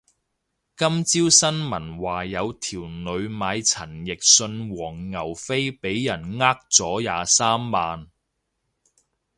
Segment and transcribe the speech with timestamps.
[0.75, 1.29] 今朝新
[1.67, 8.09] 聞話有條女買陳奕迅黃牛飛俾人呃咗廿三萬